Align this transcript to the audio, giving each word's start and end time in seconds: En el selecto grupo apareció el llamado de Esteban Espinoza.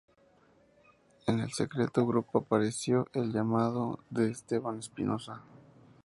En 1.27 1.39
el 1.41 1.51
selecto 1.53 2.07
grupo 2.07 2.39
apareció 2.39 3.07
el 3.13 3.31
llamado 3.31 3.99
de 4.09 4.31
Esteban 4.31 4.79
Espinoza. 4.79 5.43